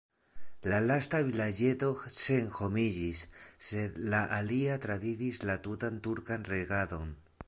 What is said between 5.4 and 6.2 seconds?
la tutan